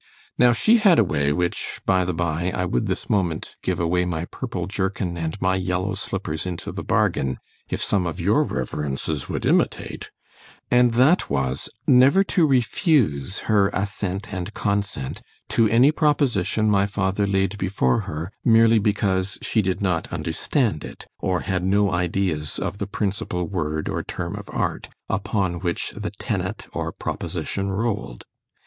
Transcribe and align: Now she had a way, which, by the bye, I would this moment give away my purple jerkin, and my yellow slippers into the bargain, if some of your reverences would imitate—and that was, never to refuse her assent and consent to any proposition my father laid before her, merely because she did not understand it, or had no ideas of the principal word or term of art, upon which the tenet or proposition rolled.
Now 0.35 0.51
she 0.51 0.77
had 0.77 0.97
a 0.97 1.03
way, 1.03 1.31
which, 1.31 1.79
by 1.85 2.05
the 2.05 2.13
bye, 2.15 2.51
I 2.55 2.65
would 2.65 2.87
this 2.87 3.07
moment 3.07 3.55
give 3.61 3.79
away 3.79 4.03
my 4.03 4.25
purple 4.25 4.65
jerkin, 4.65 5.15
and 5.15 5.39
my 5.39 5.55
yellow 5.57 5.93
slippers 5.93 6.47
into 6.47 6.71
the 6.71 6.83
bargain, 6.83 7.37
if 7.69 7.83
some 7.83 8.07
of 8.07 8.19
your 8.19 8.43
reverences 8.43 9.29
would 9.29 9.45
imitate—and 9.45 10.93
that 10.95 11.29
was, 11.29 11.69
never 11.85 12.23
to 12.23 12.47
refuse 12.47 13.41
her 13.41 13.69
assent 13.73 14.33
and 14.33 14.55
consent 14.55 15.21
to 15.49 15.67
any 15.69 15.91
proposition 15.91 16.67
my 16.67 16.87
father 16.87 17.27
laid 17.27 17.59
before 17.59 17.99
her, 17.99 18.31
merely 18.43 18.79
because 18.79 19.37
she 19.43 19.61
did 19.61 19.83
not 19.83 20.11
understand 20.11 20.83
it, 20.83 21.05
or 21.19 21.41
had 21.41 21.63
no 21.63 21.91
ideas 21.91 22.57
of 22.57 22.79
the 22.79 22.87
principal 22.87 23.47
word 23.47 23.87
or 23.87 24.01
term 24.01 24.35
of 24.35 24.49
art, 24.51 24.89
upon 25.07 25.59
which 25.59 25.93
the 25.95 26.09
tenet 26.09 26.65
or 26.73 26.91
proposition 26.91 27.69
rolled. 27.69 28.23